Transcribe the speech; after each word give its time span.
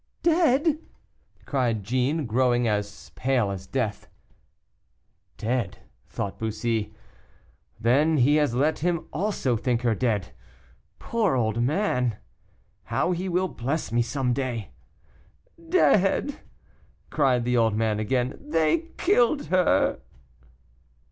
"Dead!" 0.23 0.79
cried 1.45 1.83
Jeanne, 1.83 2.25
growing 2.25 2.67
as 2.67 3.11
pale 3.13 3.51
as 3.51 3.67
death. 3.67 4.07
"Dead," 5.37 5.77
thought 6.07 6.39
Bussy; 6.39 6.91
"then 7.79 8.17
he 8.17 8.37
has 8.37 8.55
let 8.55 8.79
him 8.79 9.05
also 9.13 9.55
think 9.55 9.83
her 9.83 9.93
dead. 9.93 10.29
Poor 10.97 11.35
old 11.35 11.61
man! 11.61 12.17
how 12.85 13.11
he 13.11 13.29
will 13.29 13.47
bless 13.47 13.91
me 13.91 14.01
some 14.01 14.33
day!" 14.33 14.71
"Dead!" 15.69 16.35
cried 17.11 17.45
the 17.45 17.55
old 17.55 17.75
man 17.75 17.99
again; 17.99 18.35
"they 18.41 18.87
killed 18.97 19.45
her." 19.53 19.99